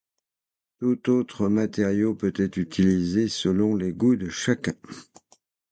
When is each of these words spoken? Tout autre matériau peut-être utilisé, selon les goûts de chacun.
Tout 0.79 1.11
autre 1.11 1.47
matériau 1.47 2.15
peut-être 2.15 2.57
utilisé, 2.57 3.27
selon 3.27 3.75
les 3.75 3.93
goûts 3.93 4.15
de 4.15 4.29
chacun. 4.29 4.73